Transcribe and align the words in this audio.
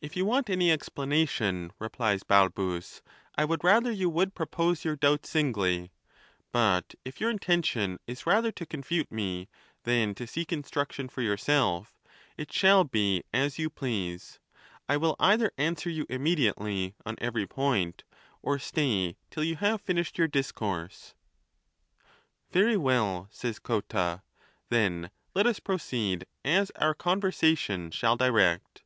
If 0.00 0.16
you 0.16 0.24
want 0.24 0.48
any 0.48 0.68
expla 0.68 1.06
nation, 1.06 1.70
replies 1.78 2.22
Balbus, 2.22 3.02
I 3.36 3.44
would 3.44 3.62
rather 3.62 3.92
you 3.92 4.08
would 4.08 4.34
propose 4.34 4.86
your 4.86 4.96
doubts 4.96 5.28
singly; 5.28 5.90
but 6.50 6.94
if 7.04 7.20
your 7.20 7.28
intention 7.28 7.98
is 8.06 8.24
rather 8.24 8.52
to 8.52 8.64
con 8.64 8.82
fute 8.82 9.10
me 9.12 9.50
than 9.84 10.14
to 10.14 10.26
seek 10.26 10.50
instruction 10.50 11.10
for 11.10 11.20
yourself, 11.20 11.94
it 12.38 12.50
shall 12.50 12.84
be 12.84 13.22
as 13.34 13.58
you 13.58 13.68
please; 13.68 14.38
I 14.88 14.96
will 14.96 15.14
either 15.20 15.52
answer 15.58 15.90
you 15.90 16.06
immediately 16.08 16.94
on 17.04 17.16
every 17.20 17.46
point, 17.46 18.02
or 18.40 18.58
stay 18.58 19.18
till 19.30 19.44
you 19.44 19.56
have 19.56 19.82
finished 19.82 20.16
your 20.16 20.26
discourse. 20.28 21.12
II. 22.48 22.52
Very 22.52 22.76
well, 22.78 23.28
says 23.30 23.58
Cotta; 23.58 24.22
then 24.70 25.10
let 25.34 25.46
us 25.46 25.60
proceed 25.60 26.24
as 26.46 26.70
our 26.76 26.94
conversation 26.94 27.90
shall 27.90 28.16
direct. 28.16 28.84